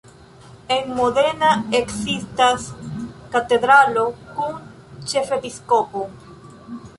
[0.75, 1.49] En Modena
[1.79, 2.65] ekzistas
[3.37, 4.07] katedralo
[4.39, 4.59] kun
[5.13, 6.05] ĉefepiskopo.